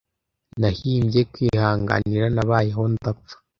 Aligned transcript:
'Nahimbye 0.57 1.21
kwihanganira, 1.31 2.25
nabayeho 2.35 2.83
ndapfa, 2.93 3.35